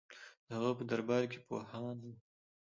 د 0.47 0.49
هغه 0.57 0.71
په 0.77 0.83
دربار 0.89 1.23
کې 1.31 1.39
پوهان 1.47 1.97
وو 2.03 2.13